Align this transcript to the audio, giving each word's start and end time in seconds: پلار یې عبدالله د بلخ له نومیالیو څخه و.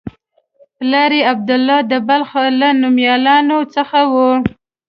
پلار 0.77 1.11
یې 1.17 1.21
عبدالله 1.33 1.79
د 1.91 1.93
بلخ 2.07 2.31
له 2.59 2.69
نومیالیو 2.81 3.59
څخه 3.75 3.99
و. 4.11 4.13